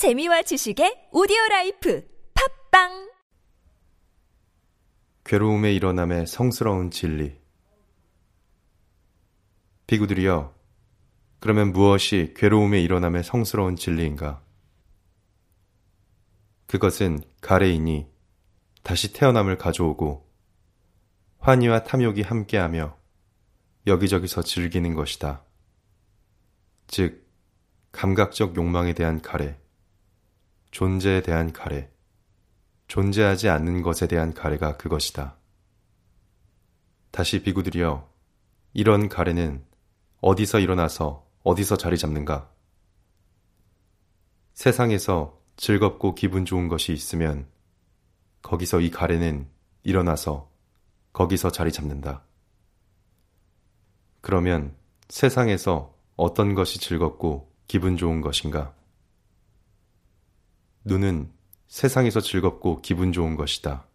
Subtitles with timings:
[0.00, 2.02] 재미와 지식의 오디오 라이프
[2.70, 3.10] 팟빵
[5.24, 7.38] 괴로움의 일어남의 성스러운 진리.
[9.86, 10.54] 비구들이여,
[11.38, 14.42] 그러면 무엇이 괴로움의 일어남의 성스러운 진리인가?
[16.66, 18.06] 그것은 갈애이니
[18.82, 20.26] 다시 태어남을 가져오고
[21.40, 22.96] 환희와 탐욕이 함께하며
[23.86, 25.44] 여기저기서 즐기는 것이다.
[26.86, 27.30] 즉,
[27.92, 29.60] 감각적 욕망에 대한 가래,
[30.70, 31.90] 존재에 대한 가래,
[32.88, 35.36] 존재하지 않는 것에 대한 가래가 그것이다.
[37.10, 38.08] 다시 비구들이여,
[38.72, 39.64] 이런 가래는
[40.20, 42.50] 어디서 일어나서 어디서 자리 잡는가?
[44.54, 47.46] 세상에서 즐겁고 기분 좋은 것이 있으면
[48.42, 49.48] 거기서 이 가래는
[49.82, 50.50] 일어나서
[51.12, 52.22] 거기서 자리 잡는다.
[54.20, 54.76] 그러면
[55.08, 58.74] 세상에서 어떤 것이 즐겁고 기분 좋은 것인가?
[60.90, 61.30] 눈은
[61.68, 63.86] 세상에서 즐겁고 기분 좋은 것이다.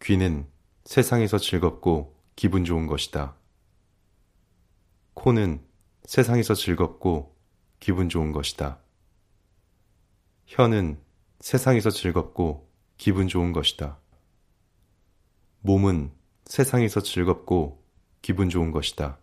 [0.00, 0.46] 귀는
[0.86, 3.36] 세상에서 즐겁고 기분 좋은 것이다.
[5.12, 5.62] 코는
[6.06, 7.36] 세상에서 즐겁고
[7.80, 8.80] 기분 좋은 것이다.
[10.46, 10.98] 혀는
[11.40, 13.98] 세상에서 즐겁고 기분 좋은 것이다.
[15.60, 16.12] 몸은
[16.46, 17.84] 세상에서 즐겁고
[18.22, 19.18] 기분 좋은 것이다.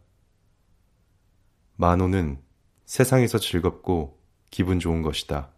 [1.77, 2.39] 만호는
[2.85, 4.21] 세상에서 즐겁고
[4.51, 5.51] 기분 좋은 것이다.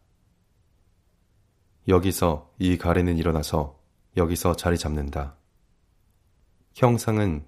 [1.88, 3.80] 여기서 이 가래는 일어나서
[4.18, 5.36] 여기서 자리 잡는다.
[6.74, 7.46] 형상은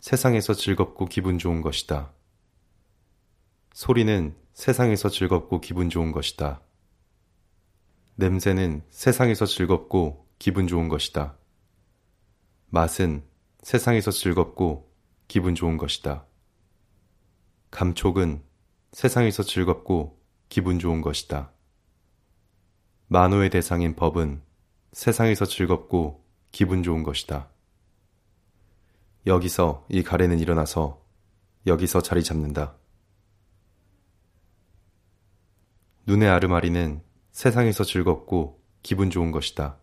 [0.00, 2.12] 세상에서 즐겁고 기분 좋은 것이다.
[3.72, 6.60] 소리는 세상에서 즐겁고 기분 좋은 것이다.
[8.16, 11.36] 냄새는 세상에서 즐겁고 기분 좋은 것이다.
[12.66, 13.24] 맛은
[13.62, 14.92] 세상에서 즐겁고
[15.28, 16.26] 기분 좋은 것이다.
[17.70, 18.42] 감촉은
[18.92, 21.52] 세상에서 즐겁고 기분 좋은 것이다.
[23.10, 24.42] 만호의 대상인 법은
[24.92, 27.48] 세상에서 즐겁고 기분 좋은 것이다.
[29.26, 31.02] 여기서 이 가래는 일어나서
[31.66, 32.74] 여기서 자리 잡는다.
[36.04, 37.02] 눈의 아르마리는
[37.32, 39.78] 세상에서 즐겁고 기분 좋은 것이다.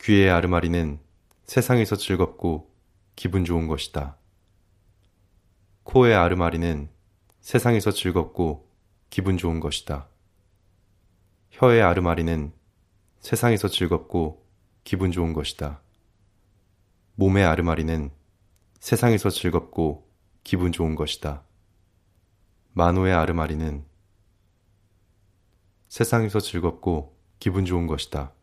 [0.00, 0.98] 귀의 아르마리는
[1.44, 2.74] 세상에서 즐겁고
[3.16, 4.16] 기분 좋은 것이다.
[5.82, 6.88] 코의 아르마리는
[7.42, 8.66] 세상에서 즐겁고
[9.10, 10.08] 기분 좋은 것이다.
[11.58, 12.52] 혀의 아르마리는
[13.20, 14.46] 세상에서 즐겁고
[14.84, 15.80] 기분 좋은 것이다.
[17.14, 18.10] 몸의 아르마리는
[18.78, 20.06] 세상에서 즐겁고
[20.44, 21.44] 기분 좋은 것이다.
[22.74, 23.86] 만호의 아르마리는
[25.88, 28.34] 세상에서 즐겁고 기분 좋은 것이다.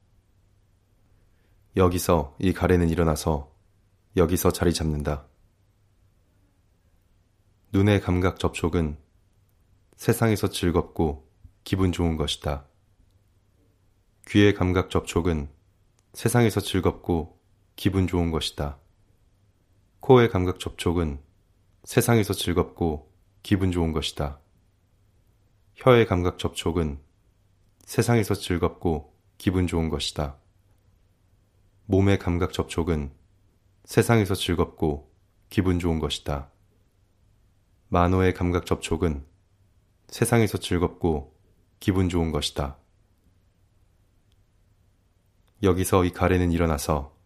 [1.77, 3.55] 여기서 이 가래는 일어나서
[4.17, 5.27] 여기서 자리 잡는다.
[7.73, 8.97] 눈의 감각 접촉은
[9.97, 11.29] 세상에서 즐겁고
[11.63, 12.72] 기분 좋은 것이다.
[14.27, 15.49] 귀의 감각 접촉은
[16.13, 17.39] 세상에서 즐겁고
[17.75, 18.79] 기분 좋은 것이다.
[19.99, 21.19] 코의 감각 접촉은
[21.83, 23.11] 세상에서 즐겁고
[23.43, 24.39] 기분 좋은 것이다.
[25.75, 26.99] 혀의 감각 접촉은
[27.85, 30.37] 세상에서 즐겁고 기분 좋은 것이다.
[31.85, 33.11] 몸의 감각 접촉은
[33.85, 35.13] 세상에서 즐겁고
[35.49, 36.49] 기분 좋은 것이다.
[37.89, 39.25] 만호의 감각 접촉은
[40.07, 41.37] 세상에서 즐겁고
[41.79, 42.77] 기분 좋은 것이다.
[45.63, 47.17] 여기서 이 가래는 일어나서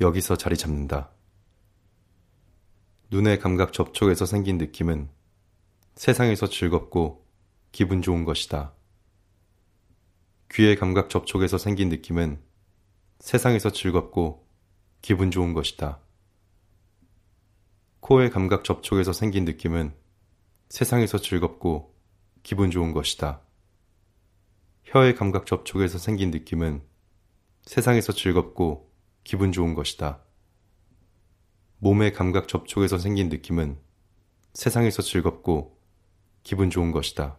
[0.00, 1.10] 여기서 자리 잡는다.
[3.10, 5.10] 눈의 감각 접촉에서 생긴 느낌은
[5.96, 7.26] 세상에서 즐겁고
[7.72, 8.72] 기분 좋은 것이다.
[10.52, 12.40] 귀의 감각 접촉에서 생긴 느낌은
[13.18, 14.46] 세상에서 즐겁고
[15.02, 15.98] 기분 좋은 것이다.
[17.98, 19.92] 코의 감각 접촉에서 생긴 느낌은
[20.68, 21.96] 세상에서 즐겁고
[22.44, 23.40] 기분 좋은 것이다.
[24.84, 26.89] 혀의 감각 접촉에서 생긴 느낌은
[27.62, 28.90] 세상에서 즐겁고
[29.22, 30.20] 기분 좋은 것이다.
[31.78, 33.78] 몸의 감각 접촉에서 생긴 느낌은
[34.54, 35.78] 세상에서 즐겁고
[36.42, 37.38] 기분 좋은 것이다.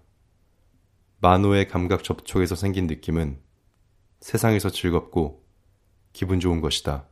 [1.20, 3.42] 만호의 감각 접촉에서 생긴 느낌은
[4.22, 5.46] 세상에서 즐겁고
[6.14, 7.08] 기분 좋은 것이다.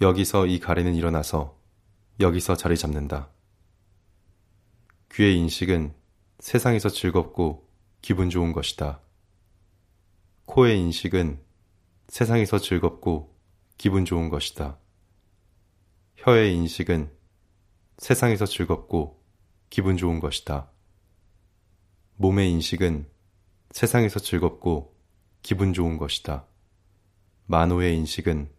[0.00, 1.58] 여기서 이 가래는 일어나서
[2.20, 3.30] 여기서 자리 잡는다.
[5.12, 5.94] 귀의 인식은
[6.40, 7.68] 세상에서 즐겁고
[8.02, 9.00] 기분 좋은 것이다.
[10.46, 11.40] 코의 인식은
[12.08, 13.34] 세상에서 즐겁고
[13.76, 14.78] 기분 좋은 것이다.
[16.16, 17.10] 혀의 인식은
[17.98, 19.22] 세상에서 즐겁고
[19.70, 20.70] 기분 좋은 것이다.
[22.16, 23.08] 몸의 인식은
[23.70, 24.96] 세상에서 즐겁고
[25.42, 26.46] 기분 좋은 것이다.
[27.46, 28.50] 만호의 인식은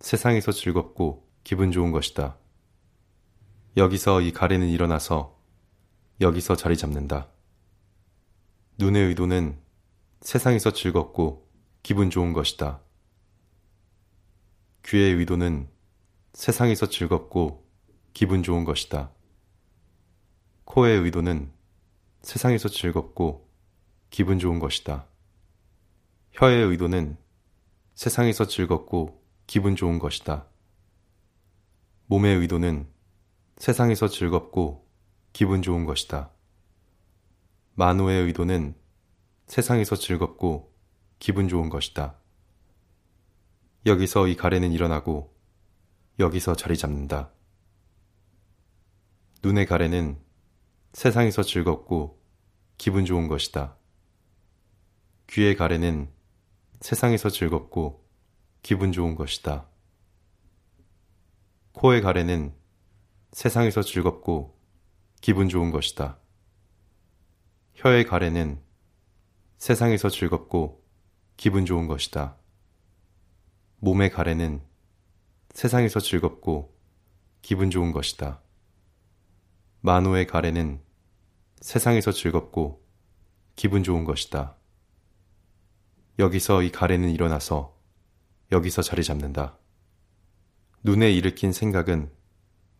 [0.00, 2.36] 세상에서 즐겁고 기분 좋은 것이다.
[3.76, 5.38] 여기서 이 가래는 일어나서
[6.20, 7.28] 여기서 자리 잡는다.
[8.78, 9.58] 눈의 의도는
[10.20, 11.48] 세상에서 즐겁고
[11.82, 12.80] 기분 좋은 것이다.
[14.90, 15.68] 귀의 의도는
[16.32, 17.64] 세상에서 즐겁고
[18.12, 19.12] 기분 좋은 것이다.
[20.64, 21.52] 코의 의도는
[22.22, 23.48] 세상에서 즐겁고
[24.10, 25.06] 기분 좋은 것이다.
[26.32, 27.16] 혀의 의도는
[27.94, 30.48] 세상에서 즐겁고 기분 좋은 것이다.
[32.06, 32.88] 몸의 의도는
[33.58, 34.88] 세상에서 즐겁고
[35.32, 36.32] 기분 좋은 것이다.
[37.74, 38.74] 만호의 의도는
[39.46, 40.74] 세상에서 즐겁고
[41.20, 42.19] 기분 좋은 것이다.
[43.86, 45.34] 여기서 이 가래는 일어나고
[46.18, 47.30] 여기서 자리 잡는다.
[49.42, 50.20] 눈의 가래는
[50.92, 52.22] 세상에서 즐겁고
[52.76, 53.76] 기분 좋은 것이다.
[55.28, 56.10] 귀의 가래는
[56.80, 58.06] 세상에서 즐겁고
[58.62, 59.66] 기분 좋은 것이다.
[61.72, 62.54] 코의 가래는
[63.32, 64.58] 세상에서 즐겁고
[65.20, 66.18] 기분 좋은 것이다.
[67.74, 68.60] 혀의 가래는
[69.56, 70.84] 세상에서 즐겁고
[71.36, 72.39] 기분 좋은 것이다.
[73.82, 74.62] 몸의 가래는
[75.54, 76.76] 세상에서 즐겁고
[77.40, 78.42] 기분 좋은 것이다.
[79.80, 80.82] 만호의 가래는
[81.62, 82.86] 세상에서 즐겁고
[83.56, 84.54] 기분 좋은 것이다.
[86.18, 87.74] 여기서 이 가래는 일어나서
[88.52, 89.58] 여기서 자리 잡는다.
[90.82, 92.12] 눈에 일으킨 생각은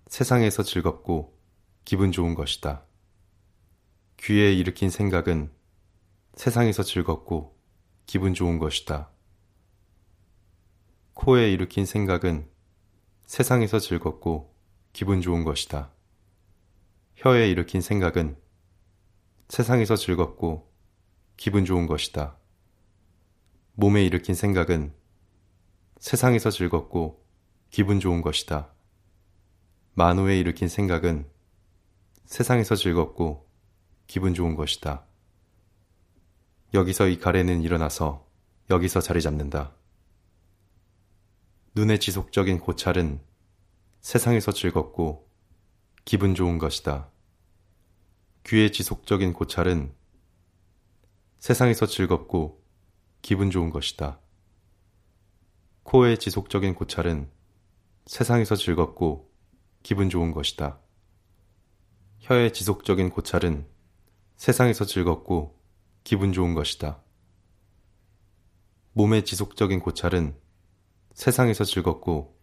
[0.07, 1.41] 세상에서 즐겁고
[1.87, 2.85] 기분 좋은 것이다.
[4.19, 5.51] 귀에 일으킨 생각은
[6.35, 7.59] 세상에서 즐겁고
[8.05, 9.11] 기분 좋은 것이다.
[11.23, 12.49] 코에 일으킨 생각은
[13.27, 14.55] 세상에서 즐겁고
[14.95, 15.91] 기분 좋은 것이다.
[17.17, 18.39] 혀에 일으킨 생각은
[19.51, 20.73] 세상에서 즐겁고
[21.37, 22.39] 기분 좋은 것이다.
[23.75, 24.95] 몸에 일으킨 생각은
[25.99, 27.23] 세상에서 즐겁고
[27.69, 28.73] 기분 좋은 것이다.
[29.93, 31.29] 만호에 일으킨 생각은
[32.25, 33.47] 세상에서 즐겁고
[34.07, 35.05] 기분 좋은 것이다.
[36.73, 38.27] 여기서 이 가래는 일어나서
[38.71, 39.75] 여기서 자리 잡는다.
[41.73, 43.21] 눈의 지속적인 고찰은
[44.01, 45.31] 세상에서 즐겁고
[46.05, 47.09] 기분 좋은 것이다.
[48.45, 49.95] 귀의 지속적인 고찰은
[51.39, 52.65] 세상에서 즐겁고
[53.23, 54.19] 기분 좋은 것이다.
[55.85, 57.31] 코의 지속적인 고찰은
[58.05, 59.33] 세상에서 즐겁고
[59.85, 60.81] 기분 좋은 것이다.
[62.19, 63.65] 혀의 지속적인 고찰은
[64.37, 65.57] 세상에서 즐겁고
[66.03, 67.01] 기분 좋은 것이다.
[68.95, 70.50] 몸의 지속적인 고찰은
[71.15, 72.39] 세상에서 즐겁고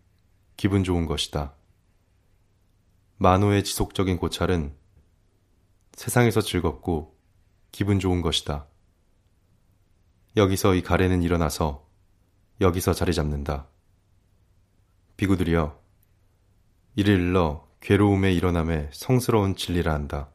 [0.55, 1.53] 기분 좋은 것이다.
[3.17, 4.75] 만호의 지속적인 고찰은
[5.93, 7.17] 세상에서 즐겁고
[7.71, 8.67] 기분 좋은 것이다.
[10.35, 11.87] 여기서 이 가래는 일어나서
[12.61, 13.67] 여기서 자리 잡는다.
[15.15, 15.81] 비구들이여,
[16.95, 20.29] 이를 일러 괴로움의 일어남에 성스러운 진리라 한다.